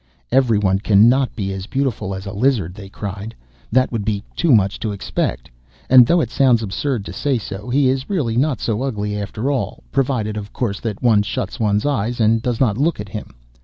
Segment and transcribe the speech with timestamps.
[0.31, 3.35] 'Every one cannot be as beautiful as a lizard,' they cried;
[3.71, 5.51] 'that would be too much to expect.
[5.91, 9.51] And, though it sounds absurd to say so, he is really not so ugly after
[9.51, 13.35] all, provided, of course, that one shuts one's eyes, and does not look at him.